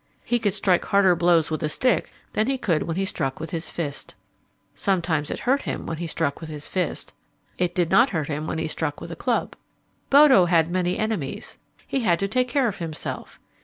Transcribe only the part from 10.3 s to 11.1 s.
had many